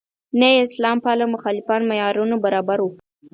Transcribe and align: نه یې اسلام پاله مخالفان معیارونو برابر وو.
نه 0.39 0.47
یې 0.53 0.59
اسلام 0.67 0.97
پاله 1.05 1.25
مخالفان 1.35 1.81
معیارونو 1.89 2.35
برابر 2.45 2.79
وو. 2.81 2.91